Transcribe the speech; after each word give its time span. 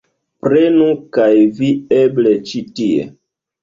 Prenu 0.45 0.87
kaj 1.19 1.29
vi 1.61 1.71
eble 2.01 2.37
ĉi 2.51 2.67
tie 2.77 3.11